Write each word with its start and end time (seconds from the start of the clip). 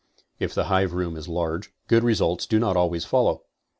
If 0.39 0.55
the 0.55 0.63
hive 0.63 0.93
room 0.93 1.15
is 1.15 1.27
large, 1.27 1.71
good 1.87 2.03
results 2.03 2.47
do 2.47 2.57
not 2.57 2.75
elways 2.75 3.05
follow. 3.05 3.43